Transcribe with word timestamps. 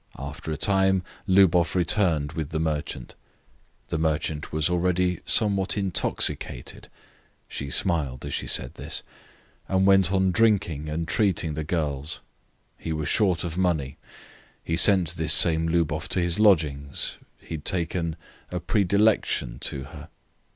After 0.17 0.51
a 0.51 0.57
time 0.57 1.03
Lubov 1.27 1.75
returned 1.75 2.31
with 2.31 2.49
the 2.49 2.59
merchant. 2.59 3.13
The 3.89 3.99
merchant 3.99 4.51
was 4.51 4.67
already 4.67 5.19
somewhat 5.27 5.77
intoxicated 5.77 6.87
she 7.47 7.69
smiled 7.69 8.25
as 8.25 8.33
she 8.33 8.47
said 8.47 8.73
this 8.73 9.03
and 9.67 9.85
went 9.85 10.11
on 10.11 10.31
drinking 10.31 10.89
and 10.89 11.07
treating 11.07 11.53
the 11.53 11.63
girls. 11.63 12.19
He 12.79 12.91
was 12.91 13.09
short 13.09 13.43
of 13.43 13.59
money. 13.59 13.97
He 14.63 14.75
sent 14.75 15.09
this 15.09 15.33
same 15.33 15.67
Lubov 15.67 16.07
to 16.09 16.19
his 16.19 16.39
lodgings. 16.39 17.19
He 17.37 17.53
had 17.53 17.65
taken 17.65 18.15
a 18.49 18.59
"predilection" 18.59 19.59
to 19.59 19.83
her. 19.83 20.09